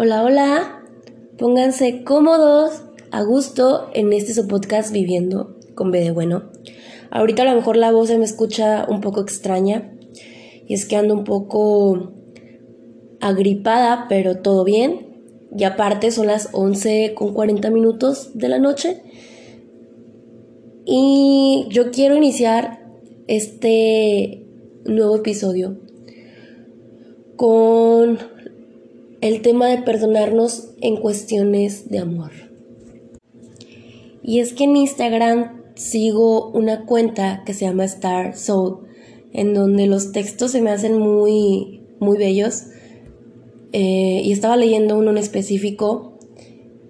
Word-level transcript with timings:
Hola, 0.00 0.22
hola. 0.22 0.84
Pónganse 1.38 2.04
cómodos, 2.04 2.84
a 3.10 3.24
gusto 3.24 3.90
en 3.94 4.12
este 4.12 4.32
su 4.32 4.46
podcast 4.46 4.92
Viviendo 4.92 5.56
con 5.74 5.90
B 5.90 5.98
de 5.98 6.12
Bueno. 6.12 6.52
Ahorita 7.10 7.42
a 7.42 7.46
lo 7.46 7.56
mejor 7.56 7.76
la 7.76 7.90
voz 7.90 8.06
se 8.06 8.16
me 8.16 8.24
escucha 8.24 8.86
un 8.88 9.00
poco 9.00 9.20
extraña 9.20 9.92
y 10.68 10.74
es 10.74 10.86
que 10.86 10.94
ando 10.94 11.14
un 11.14 11.24
poco 11.24 12.12
agripada, 13.20 14.06
pero 14.08 14.36
todo 14.36 14.62
bien. 14.62 15.20
Y 15.58 15.64
aparte 15.64 16.12
son 16.12 16.28
las 16.28 16.50
11 16.52 17.14
con 17.16 17.34
40 17.34 17.68
minutos 17.70 18.38
de 18.38 18.48
la 18.48 18.60
noche. 18.60 19.02
Y 20.84 21.66
yo 21.70 21.90
quiero 21.90 22.14
iniciar 22.14 22.86
este 23.26 24.46
nuevo 24.84 25.16
episodio 25.16 25.76
con 27.34 28.18
el 29.28 29.42
tema 29.42 29.68
de 29.68 29.82
perdonarnos 29.82 30.70
en 30.80 30.96
cuestiones 30.96 31.90
de 31.90 31.98
amor. 31.98 32.32
Y 34.22 34.40
es 34.40 34.54
que 34.54 34.64
en 34.64 34.76
Instagram 34.76 35.62
sigo 35.74 36.50
una 36.50 36.86
cuenta 36.86 37.42
que 37.44 37.52
se 37.52 37.66
llama 37.66 37.84
Star 37.84 38.36
Soul, 38.36 38.86
en 39.32 39.52
donde 39.52 39.86
los 39.86 40.12
textos 40.12 40.52
se 40.52 40.62
me 40.62 40.70
hacen 40.70 40.98
muy, 40.98 41.82
muy 42.00 42.16
bellos. 42.16 42.64
Eh, 43.72 44.22
y 44.24 44.32
estaba 44.32 44.56
leyendo 44.56 44.96
uno 44.96 45.10
en 45.10 45.18
específico 45.18 46.18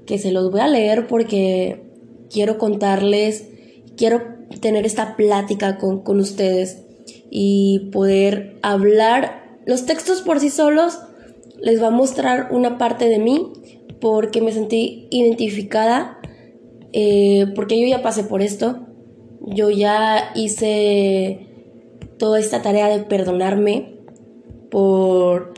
que 0.06 0.18
se 0.18 0.30
los 0.30 0.52
voy 0.52 0.60
a 0.60 0.68
leer 0.68 1.08
porque 1.08 1.82
quiero 2.30 2.56
contarles, 2.56 3.48
quiero 3.96 4.22
tener 4.60 4.86
esta 4.86 5.16
plática 5.16 5.76
con, 5.76 6.02
con 6.02 6.20
ustedes 6.20 6.84
y 7.30 7.90
poder 7.90 8.58
hablar. 8.62 9.58
Los 9.66 9.86
textos 9.86 10.22
por 10.22 10.38
sí 10.38 10.50
solos 10.50 11.00
les 11.60 11.82
va 11.82 11.88
a 11.88 11.90
mostrar 11.90 12.48
una 12.50 12.78
parte 12.78 13.08
de 13.08 13.18
mí 13.18 13.52
porque 14.00 14.40
me 14.40 14.52
sentí 14.52 15.08
identificada, 15.10 16.18
eh, 16.92 17.46
porque 17.54 17.80
yo 17.80 17.86
ya 17.88 18.02
pasé 18.02 18.24
por 18.24 18.42
esto, 18.42 18.86
yo 19.40 19.70
ya 19.70 20.32
hice 20.34 21.46
toda 22.18 22.38
esta 22.38 22.62
tarea 22.62 22.88
de 22.88 23.04
perdonarme 23.04 23.94
por 24.70 25.54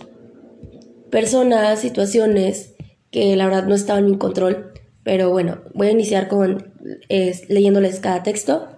personas, 1.11 1.81
situaciones 1.81 2.75
que 3.11 3.37
la 3.37 3.47
verdad 3.47 3.67
no 3.67 3.75
estaban 3.75 4.05
en 4.05 4.11
mi 4.13 4.19
control, 4.19 4.73
pero 5.03 5.31
bueno, 5.31 5.63
voy 5.75 5.89
a 5.89 5.93
iniciar 5.93 6.29
con 6.29 6.73
leyéndoles 7.49 8.01
cada 8.01 8.23
texto. 8.23 8.69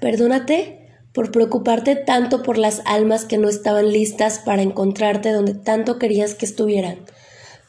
Perdónate 0.00 0.75
por 1.16 1.32
preocuparte 1.32 1.96
tanto 1.96 2.42
por 2.42 2.58
las 2.58 2.82
almas 2.84 3.24
que 3.24 3.38
no 3.38 3.48
estaban 3.48 3.90
listas 3.90 4.38
para 4.38 4.60
encontrarte 4.60 5.32
donde 5.32 5.54
tanto 5.54 5.98
querías 5.98 6.34
que 6.34 6.44
estuvieran. 6.44 6.98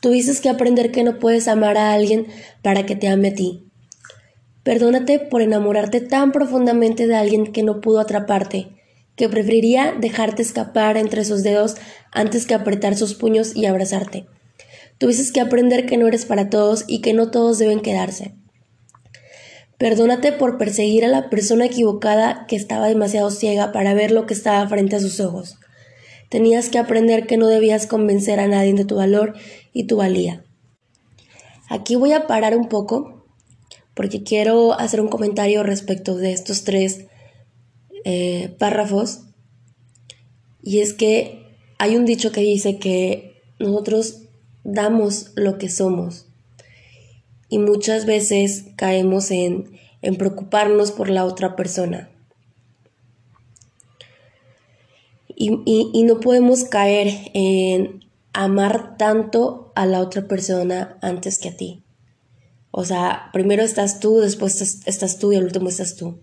Tuviste 0.02 0.34
que 0.42 0.50
aprender 0.50 0.92
que 0.92 1.06
no 1.06 1.18
puedes 1.18 1.48
amar 1.48 1.78
a 1.78 1.94
alguien 1.94 2.28
para 2.62 2.86
que 2.86 2.98
te 2.98 3.08
ame 3.08 3.30
a 3.30 3.34
ti. 3.34 3.64
Perdónate 4.64 5.20
por 5.20 5.42
enamorarte 5.42 6.02
tan 6.02 6.34
profundamente 6.34 7.08
de 7.08 7.16
alguien 7.16 7.54
que 7.54 7.64
no 7.64 7.80
pudo 7.80 8.02
atraparte, 8.02 8.68
que 9.16 9.30
preferiría 9.30 9.96
dejarte 9.98 10.42
escapar 10.42 10.98
entre 10.98 11.24
sus 11.24 11.42
dedos 11.42 11.78
antes 12.12 12.48
que 12.48 12.54
apretar 12.54 12.98
sus 12.98 13.14
puños 13.14 13.56
y 13.56 13.66
abrazarte. 13.66 14.26
Tuviste 14.98 15.32
que 15.32 15.40
aprender 15.40 15.86
que 15.86 15.96
no 15.96 16.06
eres 16.06 16.26
para 16.26 16.50
todos 16.50 16.84
y 16.86 17.00
que 17.00 17.14
no 17.14 17.32
todos 17.32 17.60
deben 17.60 17.80
quedarse. 17.80 18.34
Perdónate 19.78 20.32
por 20.32 20.58
perseguir 20.58 21.06
a 21.06 21.08
la 21.08 21.30
persona 21.30 21.66
equivocada 21.66 22.46
que 22.48 22.56
estaba 22.56 22.88
demasiado 22.88 23.30
ciega 23.30 23.72
para 23.72 23.94
ver 23.94 24.12
lo 24.12 24.26
que 24.26 24.34
estaba 24.34 24.68
frente 24.68 24.96
a 24.96 25.00
sus 25.00 25.20
ojos. 25.20 25.58
Tenías 26.30 26.70
que 26.70 26.80
aprender 26.80 27.28
que 27.28 27.38
no 27.38 27.48
debías 27.48 27.86
convencer 27.86 28.40
a 28.40 28.48
nadie 28.48 28.74
de 28.74 28.86
tu 28.86 28.96
valor 28.96 29.36
y 29.74 29.86
tu 29.86 29.98
valía. 29.98 30.44
Aquí 31.70 31.96
voy 31.96 32.14
a 32.14 32.26
parar 32.26 32.58
un 32.58 32.70
poco 32.70 33.26
porque 33.94 34.24
quiero 34.24 34.74
hacer 34.74 35.00
un 35.00 35.10
comentario 35.10 35.62
respecto 35.64 36.16
de 36.16 36.32
estos 36.32 36.64
tres 36.64 37.06
eh, 38.04 38.56
párrafos. 38.58 39.22
Y 40.64 40.80
es 40.80 40.94
que 40.94 41.56
hay 41.78 41.96
un 41.96 42.06
dicho 42.06 42.32
que 42.32 42.42
dice 42.42 42.80
que 42.80 43.44
nosotros 43.60 44.24
damos 44.64 45.32
lo 45.36 45.58
que 45.58 45.70
somos 45.70 46.27
y 47.50 47.60
muchas 47.60 48.06
veces 48.06 48.66
caemos 48.76 49.32
en, 49.32 49.78
preocuparnos 50.18 50.92
por 50.92 51.10
la 51.10 51.26
otra 51.26 51.56
persona. 51.56 52.10
Y, 55.40 56.04
no 56.04 56.20
podemos 56.20 56.64
caer 56.64 57.10
en 57.34 58.06
amar 58.34 58.98
tanto 58.98 59.72
a 59.76 59.86
la 59.86 60.00
otra 60.00 60.28
persona 60.28 60.98
antes 61.02 61.38
que 61.38 61.50
a 61.50 61.58
ti. 61.58 61.84
O 62.72 62.86
sea, 62.86 63.30
primero 63.34 63.64
estás 63.64 64.00
tú, 64.00 64.18
después 64.20 64.84
estás 64.86 65.20
tú 65.20 65.32
y 65.32 65.36
al 65.36 65.44
último 65.44 65.70
estás 65.70 65.96
tú. 65.96 66.20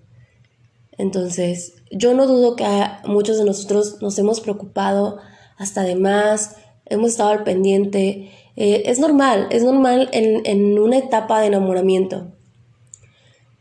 Entonces, 0.98 1.74
yo 1.90 2.14
no 2.14 2.26
dudo 2.26 2.56
que 2.56 2.64
muchos 3.04 3.38
de 3.38 3.44
nosotros 3.44 3.98
nos 4.00 4.18
hemos 4.18 4.40
preocupado 4.40 5.18
hasta 5.56 5.82
de 5.82 5.96
más, 5.96 6.56
hemos 6.86 7.10
estado 7.10 7.30
al 7.30 7.44
pendiente 7.44 8.32
eh, 8.56 8.82
es 8.86 9.00
normal, 9.00 9.48
es 9.50 9.64
normal 9.64 10.08
en, 10.12 10.78
una 10.78 10.98
etapa 10.98 11.40
de 11.40 11.48
enamoramiento, 11.48 12.32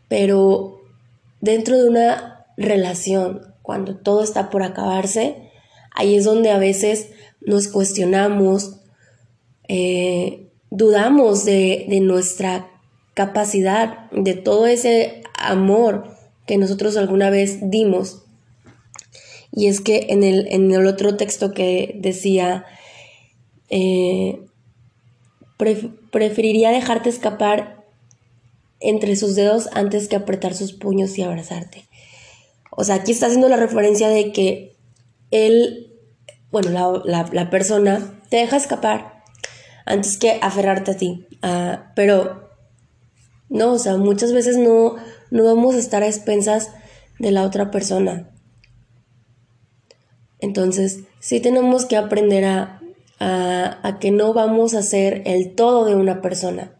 pero 0.08 0.82
dentro 1.42 1.82
de 1.82 1.90
una 1.90 2.46
relación, 2.58 3.54
cuando 3.64 3.96
todo 3.96 4.24
está 4.24 4.52
por 4.52 4.62
acabarse, 4.62 5.50
ahí 5.96 6.16
es 6.16 6.26
donde 6.26 6.52
a 6.52 6.60
veces 6.60 7.10
nos 7.42 7.68
cuestionamos, 7.68 8.76
eh, 9.68 10.48
dudamos 10.70 11.44
de, 11.44 11.88
nuestra 12.02 12.70
capacidad, 13.16 14.12
de 14.12 14.36
todo 14.36 14.68
ese 14.68 15.24
amor 15.40 16.06
que 16.46 16.58
nosotros 16.58 16.98
alguna 16.98 17.32
vez 17.32 17.70
dimos. 17.72 18.24
Y 19.52 19.68
es 19.68 19.82
que 19.82 20.08
en 20.10 20.24
el, 20.24 20.48
en 20.52 20.72
el 20.72 20.86
otro 20.86 21.16
texto 21.16 21.52
que 21.52 21.96
decía, 22.00 22.66
eh, 23.70 24.40
preferiría 25.58 26.72
dejarte 26.72 27.10
escapar 27.10 27.84
entre 28.80 29.16
sus 29.16 29.36
dedos 29.36 29.70
antes 29.74 30.08
que 30.08 30.16
apretar 30.16 30.54
sus 30.54 30.74
puños 30.74 31.18
y 31.18 31.24
abrazarte. 31.24 31.88
O 32.70 32.84
sea, 32.84 32.96
aquí 32.96 33.12
está 33.12 33.28
haciendo 33.28 33.50
la 33.50 33.56
referencia 33.56 34.10
de 34.10 34.32
que 34.32 34.76
él, 35.32 35.94
bueno, 36.52 37.04
la, 37.06 37.50
persona 37.50 38.22
te 38.30 38.38
deja 38.38 38.58
escapar 38.58 39.24
antes 39.86 40.18
que 40.18 40.38
aferrarte 40.42 40.92
a 40.92 40.98
ti. 40.98 41.28
Ah, 41.42 41.92
pero 41.96 42.50
no, 43.50 43.74
o 43.74 43.80
sea, 43.80 43.98
muchas 43.98 44.34
veces 44.34 44.58
no, 44.58 44.96
no 45.32 45.44
vamos 45.44 45.76
a 45.76 45.80
estar 45.80 46.04
a 46.04 46.08
expensas 46.08 46.72
de 47.20 47.32
la 47.32 47.44
otra 47.44 47.72
persona. 47.72 48.30
Entonces, 50.40 51.00
sí 51.20 51.40
tenemos 51.40 51.86
que 51.86 51.96
aprender 51.96 52.44
a 52.44 52.83
a, 53.20 53.98
que 54.00 54.12
no 54.12 54.34
vamos 54.34 54.74
a 54.74 54.82
ser 54.82 55.24
el 55.26 55.56
todo 55.56 55.86
de 55.86 55.96
una 55.96 56.22
persona. 56.22 56.80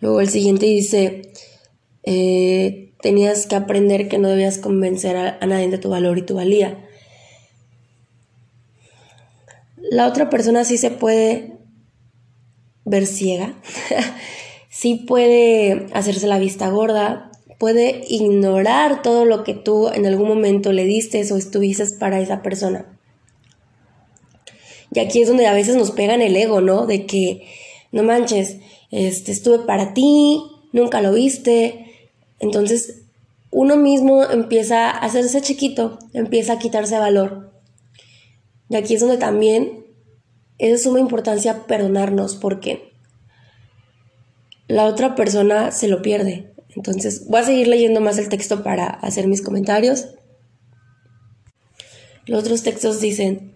Luego 0.00 0.20
el 0.20 0.28
siguiente 0.28 0.66
dice, 0.66 1.32
eh, 2.02 2.92
tenías 3.00 3.46
que 3.46 3.56
aprender 3.56 4.08
que 4.08 4.18
no 4.18 4.28
debías 4.28 4.58
convencer 4.58 5.16
a, 5.16 5.38
a, 5.40 5.46
nadie 5.46 5.68
de 5.68 5.78
tu 5.78 5.90
valor 5.90 6.18
y 6.18 6.22
tu 6.22 6.34
valía. 6.34 6.84
La 9.90 10.06
otra 10.06 10.30
persona 10.30 10.64
sí 10.64 10.78
se 10.78 10.90
puede 10.90 11.58
ver 12.84 13.06
ciega, 13.06 13.54
sí 14.68 15.04
puede 15.06 15.86
hacerse 15.92 16.26
la 16.26 16.38
vista 16.38 16.68
gorda, 16.68 17.30
puede 17.58 18.02
ignorar 18.08 19.02
todo 19.02 19.24
lo 19.24 19.44
que 19.44 19.54
tú 19.54 19.88
en 19.88 20.06
algún 20.06 20.28
momento 20.28 20.72
le 20.72 20.84
diste 20.84 21.20
o 21.32 21.36
estuviste 21.36 21.84
para 21.98 22.20
esa 22.20 22.42
persona. 22.42 22.95
Y 24.96 25.00
aquí 25.00 25.20
es 25.20 25.28
donde 25.28 25.46
a 25.46 25.52
veces 25.52 25.76
nos 25.76 25.90
pegan 25.90 26.22
el 26.22 26.34
ego, 26.34 26.62
¿no? 26.62 26.86
De 26.86 27.04
que, 27.04 27.46
no 27.92 28.02
manches, 28.02 28.56
este, 28.90 29.30
estuve 29.30 29.58
para 29.58 29.92
ti, 29.92 30.42
nunca 30.72 31.02
lo 31.02 31.12
viste. 31.12 32.08
Entonces, 32.40 33.02
uno 33.50 33.76
mismo 33.76 34.24
empieza 34.24 34.88
a 34.88 34.96
hacerse 34.96 35.42
chiquito, 35.42 35.98
empieza 36.14 36.54
a 36.54 36.58
quitarse 36.58 36.96
valor. 36.96 37.52
Y 38.70 38.76
aquí 38.76 38.94
es 38.94 39.02
donde 39.02 39.18
también 39.18 39.84
es 40.56 40.70
de 40.70 40.78
suma 40.78 40.98
importancia 40.98 41.66
perdonarnos 41.66 42.36
porque 42.36 42.94
la 44.66 44.86
otra 44.86 45.14
persona 45.14 45.72
se 45.72 45.88
lo 45.88 46.00
pierde. 46.00 46.54
Entonces, 46.74 47.28
voy 47.28 47.40
a 47.40 47.44
seguir 47.44 47.68
leyendo 47.68 48.00
más 48.00 48.16
el 48.16 48.30
texto 48.30 48.62
para 48.62 48.86
hacer 48.86 49.28
mis 49.28 49.42
comentarios. 49.42 50.06
Los 52.24 52.40
otros 52.40 52.62
textos 52.62 52.98
dicen, 53.02 53.55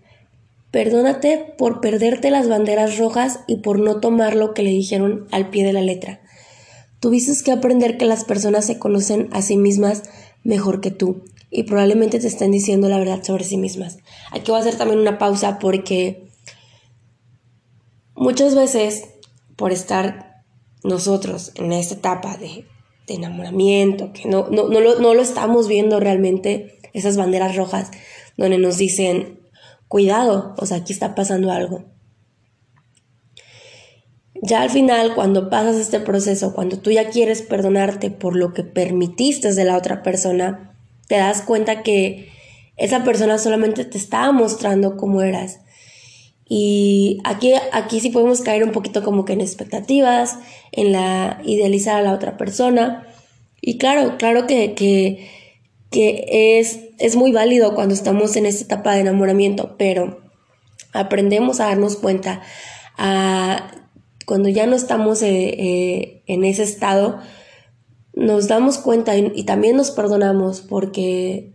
Perdónate 0.71 1.55
por 1.59 1.81
perderte 1.81 2.31
las 2.31 2.49
banderas 2.49 2.97
rojas 2.97 3.41
y 3.49 3.57
por 3.57 3.81
no 3.81 4.01
tomar 4.01 4.37
lo 4.37 4.55
que 4.55 4.63
le 4.63 4.71
dijeron 4.71 5.27
al 5.33 5.51
pie 5.51 5.65
de 5.65 5.73
la 5.73 5.83
letra. 5.83 6.21
Tuviste 7.01 7.33
que 7.45 7.51
aprender 7.51 7.99
que 7.99 8.05
las 8.05 8.25
personas 8.25 8.67
se 8.67 8.79
conocen 8.79 9.29
a 9.33 9.43
sí 9.43 9.57
mismas 9.57 10.05
mejor 10.45 10.81
que 10.81 10.91
tú 10.91 11.25
y 11.51 11.65
probablemente 11.65 12.21
te 12.21 12.29
estén 12.29 12.53
diciendo 12.53 12.89
la 12.89 12.99
verdad 12.99 13.23
sobre 13.25 13.45
sí 13.45 13.57
mismas. 13.57 13.99
Aquí 14.31 14.51
voy 14.51 14.59
a 14.59 14.61
hacer 14.61 14.77
también 14.77 15.01
una 15.01 15.19
pausa 15.19 15.59
porque 15.59 16.29
muchas 18.15 18.55
veces, 18.55 19.09
por 19.57 19.73
estar 19.73 20.45
nosotros 20.85 21.53
en 21.57 21.73
esta 21.73 21.95
etapa 21.95 22.37
de, 22.37 22.67
enamoramiento, 23.09 24.13
que 24.13 24.29
no, 24.29 24.49
no, 24.51 24.69
lo, 24.69 25.01
no 25.01 25.15
lo 25.15 25.23
estamos 25.23 25.67
viendo 25.67 25.99
realmente, 25.99 26.79
esas 26.93 27.17
banderas 27.17 27.57
rojas, 27.57 27.91
donde 28.37 28.57
nos 28.59 28.79
dicen, 28.79 29.40
cuidado, 29.91 30.55
o 30.57 30.67
sea, 30.67 30.77
aquí 30.77 30.93
está 30.93 31.17
pasando 31.17 31.51
algo. 31.51 31.83
Ya 34.41 34.63
al 34.63 34.71
final, 34.71 35.17
cuando 35.17 35.51
pasas 35.51 35.75
este 35.75 35.99
proceso, 35.99 36.55
cuando 36.55 36.79
tú 36.79 36.93
ya 36.93 37.11
quieres 37.11 37.43
perdonarte 37.43 38.13
por 38.13 38.37
lo 38.37 38.55
que 38.55 38.63
permitiste 38.63 39.53
de 39.53 39.65
la 39.65 39.77
otra 39.77 40.05
persona, 40.05 40.79
te 41.09 41.17
das 41.17 41.43
cuenta 41.43 41.83
que 41.83 42.29
esa 42.77 43.03
persona 43.03 43.37
solamente 43.37 43.85
te 43.85 43.99
estaba 43.99 44.31
mostrando 44.31 44.97
cómo 44.97 45.23
eras. 45.23 45.59
Y 46.49 47.19
aquí, 47.25 47.53
aquí 47.73 47.99
sí 47.99 48.11
podemos 48.11 48.43
caer 48.43 48.63
un 48.63 48.71
poquito 48.71 49.03
como 49.03 49.25
que 49.25 49.33
en 49.33 49.41
expectativas, 49.41 50.39
en 50.71 50.93
la 50.93 51.43
idealizar 51.45 51.97
a 51.97 52.03
la 52.03 52.13
otra 52.13 52.37
persona. 52.37 53.09
Y 53.61 53.77
claro, 53.77 54.19
claro 54.19 54.47
que, 54.47 54.75
que, 54.75 55.29
que 55.91 56.59
es, 56.59 56.81
es 56.99 57.17
muy 57.17 57.33
válido 57.33 57.75
cuando 57.75 57.95
estamos 57.95 58.37
en 58.37 58.47
esta 58.47 58.65
etapa 58.65 58.95
de 58.95 59.01
enamoramiento, 59.01 59.75
pero 59.77 60.21
aprendemos 60.93 61.61
a 61.61 61.67
darnos 61.67 61.97
cuenta, 61.97 62.43
a, 62.97 63.73
cuando 64.27 64.49
ya 64.49 64.67
no 64.67 64.77
estamos 64.77 65.23
eh, 65.23 65.49
eh, 65.59 66.23
en 66.27 66.45
ese 66.45 66.63
estado, 66.63 67.19
nos 68.13 68.49
damos 68.49 68.79
cuenta 68.79 69.17
y 69.17 69.45
también 69.45 69.77
nos 69.77 69.91
perdonamos 69.91 70.61
porque 70.61 71.53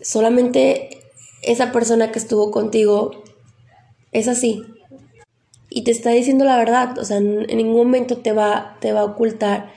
solamente 0.00 1.02
esa 1.42 1.72
persona 1.72 2.10
que 2.10 2.18
estuvo 2.18 2.50
contigo 2.50 3.22
es 4.12 4.28
así. 4.28 4.62
Y 5.68 5.84
te 5.84 5.90
está 5.90 6.10
diciendo 6.10 6.44
la 6.44 6.56
verdad, 6.56 6.98
o 6.98 7.04
sea, 7.04 7.16
en, 7.16 7.46
ningún 7.46 7.76
momento 7.76 8.18
te 8.18 8.32
va, 8.32 8.76
te 8.80 8.92
va 8.92 9.00
a 9.00 9.04
ocultar. 9.04 9.72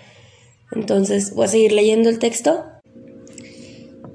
Entonces, 0.71 1.33
voy 1.33 1.45
a 1.45 1.49
seguir 1.49 1.71
leyendo 1.71 2.09
el 2.09 2.19
texto. 2.19 2.65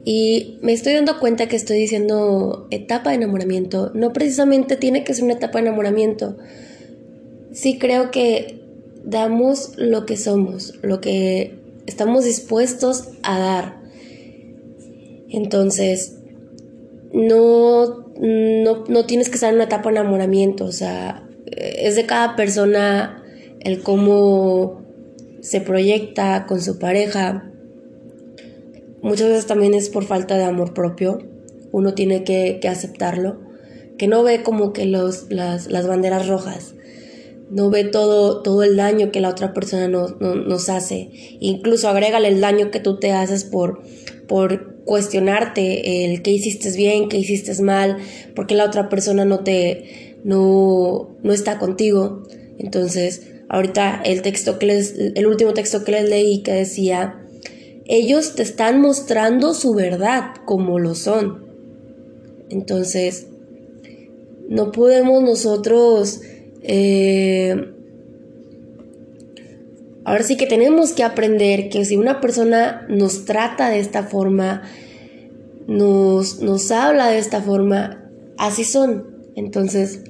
Y 0.05 0.59
me 0.63 0.73
estoy 0.73 0.95
dando 0.95 1.19
cuenta 1.21 1.47
que 1.47 1.57
estoy 1.57 1.79
diciendo 1.79 2.67
etapa 2.71 3.11
de 3.11 3.17
enamoramiento. 3.17 3.91
No 3.95 4.13
precisamente 4.13 4.77
tiene 4.77 5.05
que 5.05 5.15
ser 5.15 5.25
una 5.25 5.35
etapa 5.35 5.59
de 5.59 5.69
enamoramiento. 5.69 6.39
Sí 7.53 7.79
creo 7.79 8.11
que 8.11 8.61
damos 9.05 9.73
lo 9.77 10.07
que 10.07 10.17
somos, 10.17 10.75
lo 10.83 11.01
que 11.01 11.59
estamos 11.87 12.25
dispuestos 12.25 13.09
a 13.23 13.39
dar. 13.39 13.81
Entonces, 15.29 16.19
no, 17.13 18.07
no, 18.19 19.07
tienes 19.07 19.29
que 19.29 19.35
estar 19.35 19.51
en 19.51 19.57
una 19.57 19.65
etapa 19.65 19.91
de 19.91 19.99
enamoramiento, 19.99 20.65
o 20.65 20.73
sea, 20.73 21.27
es 21.47 21.97
de 21.97 22.07
cada 22.07 22.37
persona 22.37 23.23
el 23.61 23.83
cómo 23.83 24.83
se 25.41 25.61
proyecta 25.61 26.47
con 26.47 26.61
su 26.61 26.79
pareja. 26.79 27.50
Muchas 29.03 29.29
veces 29.29 29.47
también 29.47 29.75
es 29.75 29.89
por 29.89 30.05
falta 30.05 30.37
de 30.37 30.45
amor 30.45 30.75
propio, 30.75 31.19
uno 31.73 31.95
tiene 31.95 32.25
que, 32.25 32.61
aceptarlo, 32.69 33.41
que 33.99 34.09
no 34.09 34.23
ve 34.23 34.43
como 34.43 34.73
que 34.73 34.87
los, 34.87 35.27
las, 35.31 35.69
las 35.69 35.87
banderas 35.87 36.29
rojas, 36.29 36.75
no 37.51 37.71
ve 37.71 37.85
todo, 37.85 38.43
todo 38.43 38.63
el 38.63 38.77
daño 38.77 39.11
que 39.11 39.21
la 39.21 39.29
otra 39.29 39.53
persona 39.53 39.89
nos 39.89 40.69
hace. 40.69 41.11
Incluso 41.41 41.89
agrégale 41.89 42.29
el 42.29 42.41
daño 42.41 42.71
que 42.71 42.79
tú 42.79 42.99
te 42.99 43.11
haces 43.13 43.45
por, 43.45 43.83
por 44.29 44.85
cuestionarte 44.85 46.05
el 46.05 46.23
qué 46.23 46.31
hiciste 46.31 46.71
bien, 46.77 47.09
qué 47.09 47.19
hiciste 47.19 47.61
mal, 47.63 47.97
porque 48.37 48.55
la 48.55 48.65
otra 48.65 48.89
persona 48.89 49.25
no 49.25 49.41
te 49.41 50.11
no, 50.25 51.17
no 51.23 51.33
está 51.33 51.59
contigo. 51.59 52.23
Entonces, 52.59 53.27
ahorita 53.49 54.03
el 54.05 54.23
texto 54.23 54.59
que 54.59 54.67
les, 54.67 54.95
el 54.97 55.27
último 55.27 55.55
texto 55.55 55.85
que 55.85 55.93
les 55.93 56.09
leí 56.09 56.43
que 56.43 56.53
decía, 56.53 57.20
ellos 57.91 58.37
te 58.37 58.43
están 58.43 58.81
mostrando 58.81 59.53
su 59.53 59.75
verdad 59.75 60.37
como 60.45 60.79
lo 60.79 60.95
son. 60.95 61.45
Entonces, 62.49 63.27
no 64.49 64.71
podemos 64.71 65.23
nosotros 65.23 66.21
eh, 66.63 67.73
ahora 70.05 70.23
sí 70.23 70.37
que 70.37 70.47
tenemos 70.47 70.93
que 70.93 71.03
aprender 71.03 71.69
que 71.69 71.85
si 71.85 71.97
una 71.97 72.21
persona 72.21 72.87
nos 72.89 73.25
trata 73.25 73.71
de 73.71 73.81
esta 73.81 74.05
forma, 74.05 74.63
nos, 75.67 76.41
nos 76.41 76.71
habla 76.71 77.09
de 77.09 77.19
esta 77.19 77.43
forma, 77.43 78.09
así 78.39 78.63
son. 78.63 79.17
Entonces, 79.35 80.03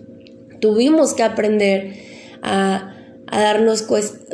tuvimos 0.60 1.14
que 1.14 1.22
aprender 1.22 1.94
a, 2.42 2.89
a 3.30 3.40
darnos, 3.40 3.86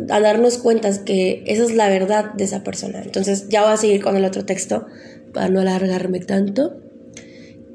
a 0.09 0.21
darnos 0.21 0.59
cuenta 0.59 1.05
que 1.05 1.45
esa 1.47 1.65
es 1.65 1.75
la 1.75 1.89
verdad 1.89 2.33
de 2.35 2.45
esa 2.45 2.63
persona. 2.65 3.03
Entonces, 3.03 3.49
ya 3.49 3.63
voy 3.63 3.73
a 3.73 3.77
seguir 3.77 4.03
con 4.03 4.17
el 4.17 4.25
otro 4.25 4.45
texto 4.45 4.87
para 5.33 5.49
no 5.49 5.61
alargarme 5.61 6.21
tanto. 6.21 6.81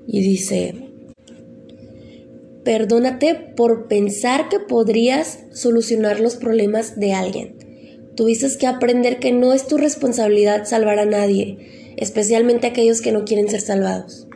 Y 0.07 0.21
dice, 0.21 0.91
Perdónate 2.63 3.33
por 3.56 3.88
pensar 3.88 4.47
que 4.47 4.59
podrías 4.59 5.39
solucionar 5.51 6.19
los 6.19 6.35
problemas 6.35 7.00
de 7.00 7.13
alguien. 7.13 7.56
Tuviste 8.15 8.47
que 8.59 8.68
aprender 8.68 9.18
que 9.18 9.31
no 9.31 9.53
es 9.53 9.65
tu 9.65 9.77
responsabilidad 9.77 10.65
salvar 10.65 11.00
a 11.00 11.06
nadie, 11.06 11.94
especialmente 11.97 12.68
a 12.68 12.69
aquellos 12.69 13.01
que 13.01 13.12
no 13.12 13.25
quieren 13.25 13.50
ser 13.50 13.62
salvados. 13.62 14.27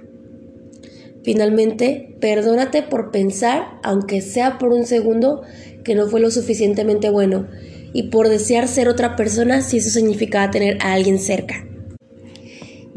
Finalmente, 1.24 2.16
perdónate 2.20 2.82
por 2.82 3.12
pensar, 3.12 3.80
aunque 3.84 4.22
sea 4.22 4.58
por 4.58 4.74
un 4.74 4.86
segundo, 4.86 5.44
que 5.86 5.96
no 5.96 6.08
fue 6.10 6.20
lo 6.20 6.32
suficientemente 6.32 7.10
bueno 7.10 7.48
y 7.94 8.04
por 8.04 8.28
desear 8.28 8.68
ser 8.68 8.90
otra 8.90 9.16
persona 9.16 9.62
si 9.62 9.78
eso 9.78 9.90
significaba 9.90 10.52
tener 10.52 10.78
a 10.82 10.92
alguien 10.92 11.18
cerca. 11.18 11.66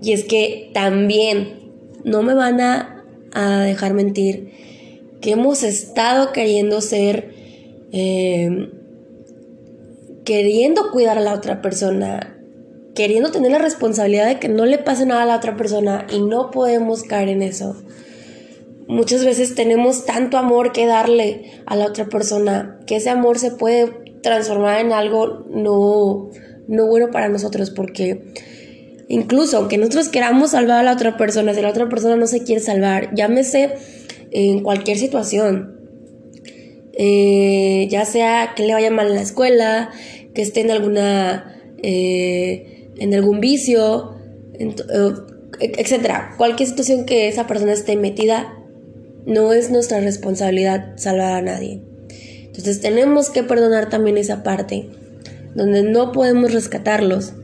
Y 0.02 0.12
es 0.12 0.24
que 0.24 0.70
también 0.74 1.70
no 2.02 2.24
me 2.24 2.34
van 2.34 2.60
a, 2.60 3.04
a 3.32 3.60
dejar 3.60 3.94
mentir 3.94 4.50
que 5.20 5.32
hemos 5.32 5.62
estado 5.62 6.32
queriendo 6.32 6.80
ser, 6.80 7.34
eh, 7.92 8.70
queriendo 10.24 10.90
cuidar 10.90 11.18
a 11.18 11.22
la 11.22 11.34
otra 11.34 11.60
persona, 11.62 12.36
queriendo 12.94 13.30
tener 13.30 13.52
la 13.52 13.58
responsabilidad 13.58 14.26
de 14.26 14.38
que 14.38 14.48
no 14.48 14.66
le 14.66 14.78
pase 14.78 15.06
nada 15.06 15.22
a 15.22 15.26
la 15.26 15.36
otra 15.36 15.56
persona 15.56 16.06
y 16.12 16.20
no 16.20 16.50
podemos 16.50 17.02
caer 17.02 17.28
en 17.28 17.42
eso. 17.42 17.76
Muchas 18.88 19.22
veces 19.22 19.54
tenemos 19.54 20.06
tanto 20.06 20.38
amor 20.38 20.72
que 20.72 20.86
darle 20.86 21.62
a 21.66 21.76
la 21.76 21.84
otra 21.84 22.06
persona 22.06 22.80
que 22.86 22.96
ese 22.96 23.10
amor 23.10 23.38
se 23.38 23.50
puede 23.50 23.92
transformar 24.22 24.80
en 24.80 24.92
algo 24.92 25.44
no, 25.50 26.30
no 26.66 26.86
bueno 26.86 27.10
para 27.10 27.28
nosotros 27.28 27.70
porque 27.70 28.24
incluso 29.08 29.58
aunque 29.58 29.76
nosotros 29.76 30.08
queramos 30.08 30.52
salvar 30.52 30.80
a 30.80 30.82
la 30.82 30.94
otra 30.94 31.18
persona, 31.18 31.52
si 31.52 31.60
la 31.60 31.68
otra 31.68 31.90
persona 31.90 32.16
no 32.16 32.26
se 32.26 32.44
quiere 32.44 32.62
salvar, 32.62 33.14
llámese 33.14 33.74
en 34.30 34.62
cualquier 34.62 34.96
situación. 34.96 35.76
Eh, 36.94 37.86
ya 37.90 38.06
sea 38.06 38.54
que 38.56 38.64
le 38.64 38.72
vaya 38.72 38.90
mal 38.90 39.08
en 39.08 39.14
la 39.16 39.22
escuela, 39.22 39.90
que 40.34 40.42
esté 40.42 40.62
en 40.62 40.70
alguna 40.70 41.60
eh, 41.82 42.88
en 42.98 43.14
algún 43.14 43.40
vicio, 43.40 44.16
eh, 44.58 44.72
etcétera. 45.60 46.34
Cualquier 46.36 46.68
situación 46.68 47.06
que 47.06 47.28
esa 47.28 47.46
persona 47.46 47.72
esté 47.72 47.96
metida, 47.96 48.57
no 49.28 49.52
es 49.52 49.70
nuestra 49.70 50.00
responsabilidad 50.00 50.94
salvar 50.96 51.34
a 51.34 51.42
nadie. 51.42 51.82
Entonces 52.46 52.80
tenemos 52.80 53.30
que 53.30 53.44
perdonar 53.44 53.88
también 53.88 54.18
esa 54.18 54.42
parte, 54.42 54.90
donde 55.54 55.84
no 55.84 56.10
podemos 56.10 56.52
rescatarlos. 56.52 57.34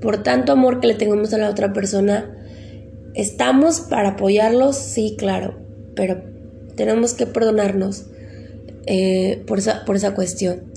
Por 0.00 0.22
tanto 0.22 0.52
amor 0.52 0.78
que 0.78 0.86
le 0.86 0.94
tengamos 0.94 1.34
a 1.34 1.38
la 1.38 1.50
otra 1.50 1.72
persona, 1.72 2.38
¿Estamos 3.18 3.80
para 3.80 4.10
apoyarlos? 4.10 4.76
Sí, 4.76 5.16
claro, 5.18 5.58
pero 5.96 6.22
tenemos 6.76 7.14
que 7.14 7.26
perdonarnos 7.26 8.06
eh, 8.86 9.42
por, 9.44 9.58
esa, 9.58 9.84
por 9.84 9.96
esa 9.96 10.14
cuestión. 10.14 10.72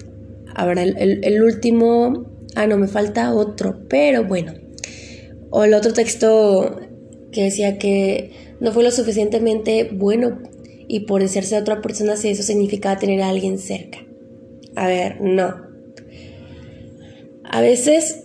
Ahora, 0.55 0.81
el, 0.81 1.23
el, 1.23 1.43
último, 1.43 2.25
ah, 2.55 2.65
no, 2.65 2.77
me 2.77 2.87
falta 2.87 3.31
otro, 3.31 3.83
pero 3.87 4.23
bueno. 4.23 4.53
O 5.51 5.63
el 5.65 5.75
otro 5.75 5.93
texto 5.93 6.79
que 7.31 7.43
decía 7.43 7.77
que 7.77 8.31
no 8.59 8.71
fue 8.71 8.83
lo 8.83 8.91
suficientemente 8.91 9.89
bueno 9.91 10.39
y 10.87 11.01
por 11.01 11.21
desearse 11.21 11.55
a 11.55 11.59
otra 11.59 11.81
persona 11.81 12.17
si 12.17 12.29
eso 12.29 12.43
significaba 12.43 12.99
tener 12.99 13.21
a 13.21 13.29
alguien 13.29 13.57
cerca. 13.57 13.99
A 14.75 14.87
ver, 14.87 15.21
no. 15.21 15.69
A 17.43 17.61
veces 17.61 18.23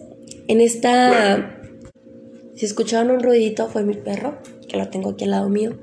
en 0.48 0.60
esta 0.60 1.56
si 2.56 2.64
escuchaban 2.64 3.10
un 3.10 3.20
ruidito 3.20 3.68
fue 3.68 3.84
mi 3.84 3.94
perro, 3.94 4.38
que 4.66 4.78
lo 4.78 4.88
tengo 4.88 5.10
aquí 5.10 5.24
al 5.24 5.32
lado 5.32 5.50
mío. 5.50 5.76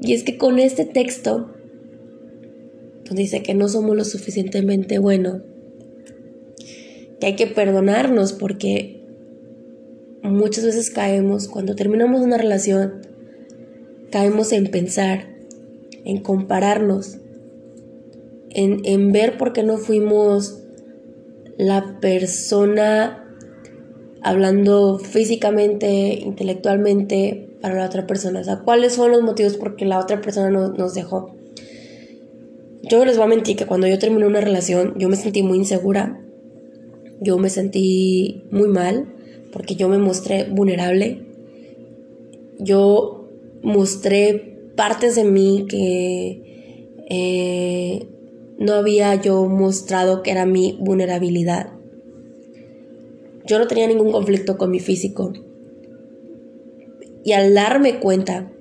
Y 0.00 0.14
es 0.14 0.24
que 0.24 0.38
con 0.38 0.58
este 0.58 0.86
texto, 0.86 1.54
donde 3.04 3.22
dice 3.22 3.42
que 3.42 3.52
no 3.52 3.68
somos 3.68 3.94
lo 3.94 4.04
suficientemente 4.06 4.98
buenos, 4.98 5.42
que 7.20 7.26
hay 7.26 7.36
que 7.36 7.46
perdonarnos 7.46 8.32
porque 8.32 8.95
muchas 10.26 10.64
veces 10.64 10.90
caemos, 10.90 11.48
cuando 11.48 11.74
terminamos 11.74 12.20
una 12.20 12.38
relación, 12.38 13.02
caemos 14.10 14.52
en 14.52 14.70
pensar 14.70 15.36
en 16.06 16.22
compararnos, 16.22 17.18
en, 18.50 18.80
en 18.84 19.10
ver 19.10 19.36
por 19.36 19.52
qué 19.52 19.64
no 19.64 19.76
fuimos 19.76 20.62
la 21.58 21.98
persona 22.00 23.24
hablando 24.22 25.00
físicamente, 25.00 26.14
intelectualmente 26.14 27.56
para 27.60 27.74
la 27.74 27.86
otra 27.86 28.06
persona. 28.06 28.40
O 28.40 28.44
sea, 28.44 28.60
cuáles 28.60 28.92
son 28.92 29.10
los 29.10 29.22
motivos 29.22 29.56
por 29.56 29.74
qué 29.74 29.84
la 29.84 29.98
otra 29.98 30.20
persona 30.20 30.48
nos 30.48 30.94
dejó. 30.94 31.34
Yo 32.84 33.04
les 33.04 33.16
voy 33.16 33.26
a 33.26 33.28
mentir 33.28 33.56
que 33.56 33.66
cuando 33.66 33.88
yo 33.88 33.98
terminé 33.98 34.26
una 34.26 34.40
relación, 34.40 34.94
yo 34.96 35.08
me 35.08 35.16
sentí 35.16 35.42
muy 35.42 35.58
insegura. 35.58 36.20
Yo 37.20 37.36
me 37.38 37.50
sentí 37.50 38.44
muy 38.52 38.68
mal 38.68 39.12
porque 39.56 39.74
yo 39.74 39.88
me 39.88 39.96
mostré 39.96 40.44
vulnerable. 40.44 41.22
Yo 42.58 43.30
mostré 43.62 44.58
partes 44.76 45.14
de 45.14 45.24
mí 45.24 45.64
que 45.66 46.90
eh, 47.08 48.06
no 48.58 48.74
había 48.74 49.14
yo 49.14 49.46
mostrado 49.46 50.22
que 50.22 50.30
era 50.30 50.44
mi 50.44 50.76
vulnerabilidad. 50.78 51.72
Yo 53.46 53.58
no 53.58 53.66
tenía 53.66 53.86
ningún 53.86 54.12
conflicto 54.12 54.58
con 54.58 54.70
mi 54.70 54.78
físico. 54.78 55.32
Y 57.24 57.32
al 57.32 57.54
darme 57.54 57.98
cuenta 57.98 58.52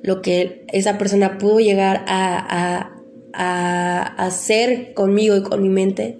lo 0.00 0.22
que 0.22 0.64
esa 0.68 0.96
persona 0.96 1.36
pudo 1.36 1.60
llegar 1.60 2.02
a, 2.08 2.96
hacer 4.16 4.94
conmigo 4.94 5.36
y 5.36 5.42
con 5.42 5.60
mi 5.62 5.68
mente, 5.68 6.18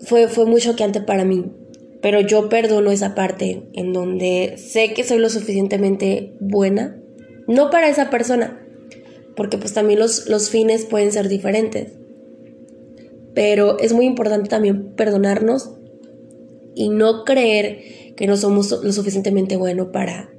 fue, 0.00 0.28
fue 0.28 0.46
muy 0.46 0.60
choqueante 0.60 1.00
para 1.00 1.24
mí. 1.24 1.46
Pero 2.00 2.20
yo 2.20 2.48
perdono 2.48 2.90
esa 2.90 3.14
parte 3.14 3.62
en 3.74 3.92
donde 3.92 4.54
sé 4.56 4.94
que 4.94 5.04
soy 5.04 5.18
lo 5.18 5.28
suficientemente 5.28 6.32
buena, 6.40 6.98
no 7.46 7.68
para 7.70 7.88
esa 7.90 8.08
persona, 8.08 8.66
porque 9.36 9.58
pues 9.58 9.74
también 9.74 9.98
los, 9.98 10.28
los 10.28 10.48
fines 10.48 10.86
pueden 10.86 11.12
ser 11.12 11.28
diferentes. 11.28 11.92
Pero 13.34 13.78
es 13.78 13.92
muy 13.92 14.06
importante 14.06 14.48
también 14.48 14.94
perdonarnos 14.94 15.72
y 16.74 16.88
no 16.88 17.24
creer 17.24 18.14
que 18.16 18.26
no 18.26 18.36
somos 18.36 18.70
lo 18.82 18.92
suficientemente 18.92 19.56
buenos 19.56 19.88
para, 19.88 20.30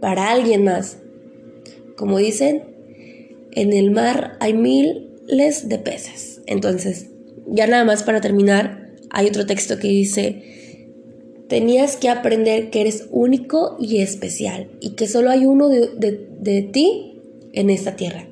para 0.00 0.30
alguien 0.30 0.64
más. 0.64 0.98
Como 1.96 2.18
dicen, 2.18 2.76
en 3.52 3.72
el 3.72 3.90
mar 3.90 4.36
hay 4.40 4.54
miles 4.54 5.68
de 5.68 5.78
peces. 5.78 6.42
Entonces, 6.46 7.10
ya 7.46 7.66
nada 7.66 7.84
más 7.84 8.02
para 8.02 8.20
terminar, 8.20 8.85
hay 9.16 9.28
otro 9.28 9.46
texto 9.46 9.78
que 9.78 9.88
dice, 9.88 10.42
tenías 11.48 11.96
que 11.96 12.10
aprender 12.10 12.68
que 12.68 12.82
eres 12.82 13.08
único 13.10 13.78
y 13.80 14.02
especial 14.02 14.68
y 14.78 14.90
que 14.90 15.08
solo 15.08 15.30
hay 15.30 15.46
uno 15.46 15.70
de, 15.70 15.88
de 15.96 16.62
ti 16.62 17.22
en 17.54 17.70
esta 17.70 17.96
tierra. 17.96 18.28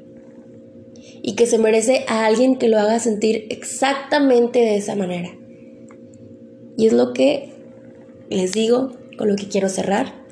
Y 1.22 1.36
que 1.36 1.46
se 1.46 1.56
merece 1.56 2.04
a 2.06 2.26
alguien 2.26 2.56
que 2.56 2.68
lo 2.68 2.78
haga 2.78 2.98
sentir 2.98 3.46
exactamente 3.48 4.58
de 4.58 4.76
esa 4.76 4.94
manera. 4.94 5.34
Y 6.76 6.86
es 6.86 6.92
lo 6.92 7.14
que 7.14 7.54
les 8.28 8.52
digo, 8.52 8.92
con 9.16 9.28
lo 9.28 9.36
que 9.36 9.48
quiero 9.48 9.70
cerrar. 9.70 10.22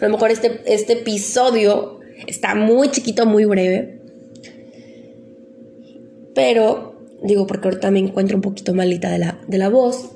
A 0.00 0.06
lo 0.06 0.10
mejor 0.10 0.30
este, 0.30 0.62
este 0.64 0.94
episodio 0.94 2.00
está 2.26 2.54
muy 2.54 2.90
chiquito, 2.90 3.26
muy 3.26 3.44
breve. 3.44 4.00
Pero, 6.34 6.95
digo, 7.22 7.46
porque 7.46 7.68
ahorita 7.68 7.90
me 7.90 8.00
encuentro 8.00 8.36
un 8.36 8.42
poquito 8.42 8.74
malita 8.74 9.10
de 9.10 9.18
la, 9.18 9.40
de 9.46 9.58
la 9.58 9.68
voz. 9.68 10.10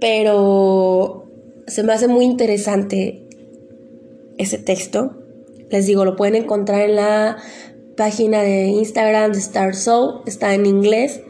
Pero 0.00 1.26
se 1.66 1.82
me 1.82 1.92
hace 1.92 2.08
muy 2.08 2.24
interesante 2.24 3.26
ese 4.36 4.58
texto 4.58 5.24
les 5.74 5.86
digo, 5.86 6.04
lo 6.04 6.14
pueden 6.14 6.36
encontrar 6.36 6.88
en 6.88 6.94
la 6.94 7.36
página 7.96 8.42
de 8.42 8.66
Instagram 8.66 9.32
de 9.32 9.38
Star 9.38 9.74
Soul, 9.74 10.20
está 10.26 10.54
en 10.54 10.66
inglés. 10.66 11.20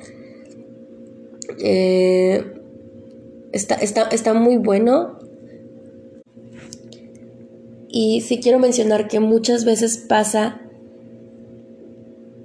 Eh, 1.61 2.45
está, 3.53 3.77
está 3.77 4.35
muy 4.35 4.59
bueno. 4.59 5.19
Y 7.89 8.23
sí 8.23 8.39
quiero 8.41 8.59
mencionar 8.59 9.09
que 9.09 9.19
muchas 9.19 9.65
veces 9.65 9.97
pasa 9.97 10.61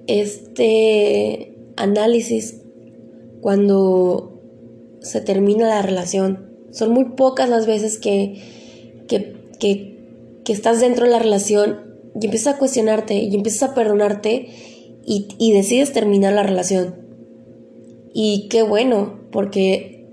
este 0.10 1.56
análisis 1.78 2.62
cuando 3.42 4.42
se 5.01 5.22
termina 5.22 5.68
la 5.68 5.82
relación. 5.82 6.50
Son 6.72 6.92
muy 6.92 7.06
pocas 7.06 7.50
las 7.50 7.66
veces 7.66 7.98
que, 7.98 8.42
que, 9.08 9.36
que 10.44 10.54
estás 10.54 10.82
dentro 10.82 11.06
de 11.06 11.12
la 11.12 11.20
relación 11.20 11.89
y 12.20 12.25
empiezas 12.25 12.56
a 12.56 12.58
cuestionarte 12.58 13.16
y 13.16 13.34
empiezas 13.34 13.70
a 13.70 13.75
perdonarte 13.75 14.50
y, 15.06 15.54
decides 15.54 15.92
terminar 15.92 16.34
la 16.34 16.44
relación. 16.44 16.96
Y 18.13 18.48
qué 18.50 18.62
bueno, 18.62 19.20
porque 19.32 20.08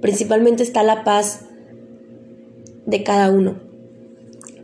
principalmente 0.00 0.62
está 0.62 0.82
la 0.82 1.04
paz 1.04 1.46
de 2.84 3.02
cada 3.02 3.30
uno. 3.30 3.60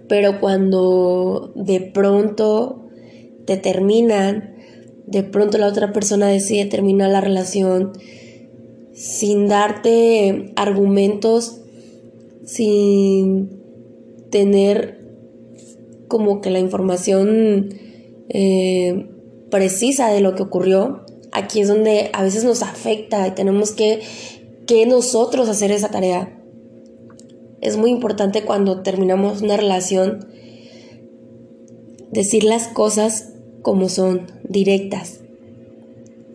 Pero 0.08 0.40
cuando 0.40 1.52
de 1.54 1.80
pronto 1.80 2.85
te 3.46 3.56
terminan, 3.56 4.56
de 5.06 5.22
pronto 5.22 5.56
la 5.58 5.68
otra 5.68 5.92
persona 5.92 6.28
decide 6.28 6.66
terminar 6.66 7.10
la 7.10 7.20
relación 7.20 7.92
sin 8.92 9.46
darte 9.48 10.52
argumentos, 10.56 11.60
sin 12.44 13.50
tener 14.30 15.00
como 16.08 16.40
que 16.40 16.50
la 16.50 16.58
información 16.58 17.68
eh, 18.28 19.08
precisa 19.50 20.08
de 20.08 20.20
lo 20.20 20.34
que 20.34 20.42
ocurrió, 20.42 21.04
aquí 21.32 21.60
es 21.60 21.68
donde 21.68 22.10
a 22.12 22.22
veces 22.22 22.44
nos 22.44 22.62
afecta 22.62 23.26
y 23.28 23.32
tenemos 23.32 23.72
que, 23.72 24.00
que 24.66 24.86
nosotros 24.86 25.48
hacer 25.48 25.70
esa 25.70 25.90
tarea. 25.90 26.32
Es 27.60 27.76
muy 27.76 27.90
importante 27.90 28.42
cuando 28.42 28.82
terminamos 28.82 29.42
una 29.42 29.56
relación 29.56 30.26
decir 32.10 32.44
las 32.44 32.68
cosas 32.68 33.35
como 33.66 33.88
son, 33.88 34.28
directas, 34.48 35.22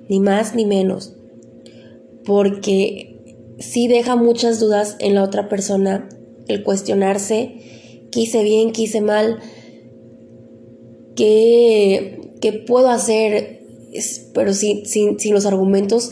ni 0.10 0.20
más 0.20 0.54
ni 0.54 0.66
menos, 0.66 1.14
porque 2.26 3.16
si 3.58 3.88
deja 3.88 4.18
muchas 4.18 4.60
dudas 4.60 4.98
en 5.00 5.16
la 5.16 5.24
otra 5.24 5.48
persona 5.48 6.10
el 6.50 6.62
cuestionarse, 6.64 7.56
quise 8.10 8.44
bien, 8.44 8.74
quise 8.74 9.00
mal, 9.00 9.40
qué, 11.16 12.20
puedo 12.68 12.90
hacer, 12.90 13.62
pero 14.34 14.54
sin, 14.54 14.86
sin, 14.86 15.34
los 15.34 15.46
argumentos 15.46 16.12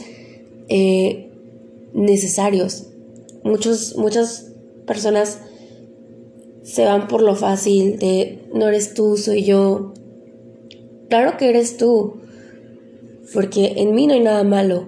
eh, 0.69 1.31
necesarios. 1.91 2.85
Muchos, 3.43 3.97
muchas 3.97 4.53
personas 4.87 5.39
se 6.63 6.85
van 6.85 7.09
por 7.09 7.21
lo 7.21 7.35
fácil 7.35 7.99
de 7.99 8.39
no 8.53 8.69
eres 8.69 8.93
tú, 8.93 9.17
soy 9.17 9.43
yo. 9.43 9.91
Claro 11.09 11.37
que 11.37 11.49
eres 11.49 11.77
tú, 11.77 12.21
porque 13.33 13.73
en 13.77 13.93
mí 13.93 14.07
no 14.07 14.13
hay 14.13 14.21
nada 14.21 14.43
malo. 14.43 14.87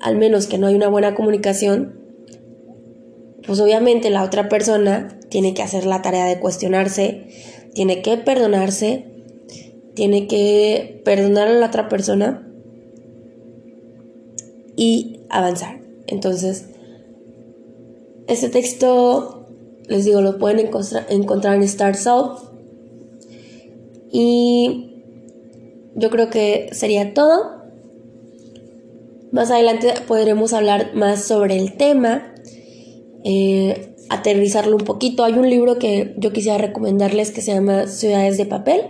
Al 0.00 0.16
menos 0.16 0.46
que 0.46 0.58
no 0.58 0.66
hay 0.66 0.74
una 0.74 0.88
buena 0.88 1.14
comunicación, 1.14 2.00
pues 3.46 3.60
obviamente 3.60 4.10
la 4.10 4.24
otra 4.24 4.48
persona 4.48 5.18
tiene 5.28 5.54
que 5.54 5.62
hacer 5.62 5.86
la 5.86 6.02
tarea 6.02 6.26
de 6.26 6.40
cuestionarse, 6.40 7.28
tiene 7.74 8.02
que 8.02 8.16
perdonarse, 8.16 9.06
tiene 9.94 10.26
que 10.26 11.00
perdonar 11.04 11.48
a 11.48 11.52
la 11.52 11.66
otra 11.66 11.88
persona 11.88 12.48
y 14.76 15.20
avanzar. 15.28 15.80
Entonces, 16.06 16.66
este 18.26 18.48
texto, 18.48 19.46
les 19.86 20.04
digo, 20.04 20.20
lo 20.20 20.38
pueden 20.38 20.70
encontrar 21.08 21.54
en 21.54 21.62
Star 21.62 21.96
Soul. 21.96 22.51
Y 24.12 24.92
yo 25.96 26.10
creo 26.10 26.28
que 26.28 26.68
sería 26.72 27.14
todo. 27.14 27.62
Más 29.32 29.50
adelante 29.50 29.94
podremos 30.06 30.52
hablar 30.52 30.94
más 30.94 31.24
sobre 31.24 31.56
el 31.56 31.76
tema. 31.76 32.34
Eh, 33.24 33.94
aterrizarlo 34.10 34.76
un 34.76 34.84
poquito. 34.84 35.24
Hay 35.24 35.32
un 35.32 35.48
libro 35.48 35.78
que 35.78 36.14
yo 36.18 36.32
quisiera 36.32 36.58
recomendarles 36.58 37.30
que 37.30 37.40
se 37.40 37.54
llama 37.54 37.86
Ciudades 37.86 38.36
de 38.36 38.44
Papel. 38.44 38.82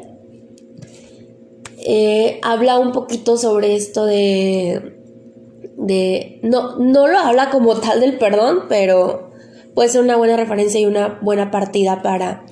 Eh, 1.79 2.41
habla 2.43 2.79
un 2.79 2.93
poquito 2.93 3.37
sobre 3.37 3.77
esto 3.77 4.05
de, 4.05 4.99
de 5.77 6.41
no, 6.43 6.77
no 6.79 7.07
lo 7.07 7.19
habla 7.19 7.51
como 7.51 7.77
tal 7.77 8.01
del 8.01 8.19
perdón, 8.19 8.65
pero 8.69 9.31
puede 9.75 9.89
ser 9.89 10.01
una 10.01 10.17
buena 10.17 10.37
referencia 10.37 10.81
y 10.81 10.87
una 10.87 11.19
buena 11.23 11.51
partida 11.51 12.03
para, 12.03 12.45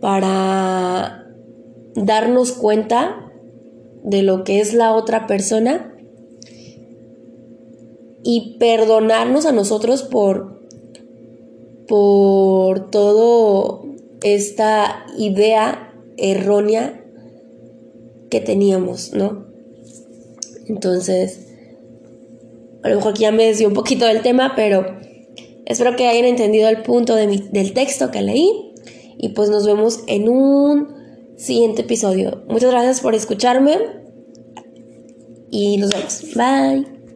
para 0.00 1.19
darnos 1.94 2.52
cuenta 2.52 3.32
de 4.02 4.22
lo 4.22 4.44
que 4.44 4.60
es 4.60 4.74
la 4.74 4.94
otra 4.94 5.26
persona 5.26 5.94
y 8.22 8.56
perdonarnos 8.58 9.46
a 9.46 9.52
nosotros 9.52 10.02
por 10.02 10.60
por 11.88 12.90
todo 12.90 13.84
esta 14.22 15.04
idea 15.18 15.92
errónea 16.16 17.04
que 18.30 18.40
teníamos, 18.40 19.12
¿no? 19.12 19.46
Entonces, 20.68 21.48
a 22.84 22.88
lo 22.90 22.96
mejor 22.96 23.10
aquí 23.12 23.22
ya 23.22 23.32
me 23.32 23.46
desvió 23.46 23.66
un 23.66 23.74
poquito 23.74 24.04
del 24.06 24.22
tema, 24.22 24.52
pero 24.54 24.86
espero 25.66 25.96
que 25.96 26.06
hayan 26.06 26.26
entendido 26.26 26.68
el 26.68 26.82
punto 26.82 27.16
del 27.16 27.74
texto 27.74 28.12
que 28.12 28.22
leí 28.22 28.72
y 29.18 29.30
pues 29.30 29.50
nos 29.50 29.66
vemos 29.66 30.04
en 30.06 30.28
un 30.28 30.99
siguiente 31.40 31.82
episodio. 31.82 32.42
Muchas 32.48 32.70
gracias 32.70 33.00
por 33.00 33.14
escucharme 33.14 33.78
y 35.50 35.78
nos 35.78 35.90
vemos. 35.90 36.22
Bye. 36.34 36.99